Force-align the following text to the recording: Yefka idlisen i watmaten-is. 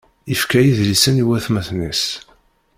Yefka 0.31 0.59
idlisen 0.69 1.21
i 1.21 1.23
watmaten-is. 1.27 2.03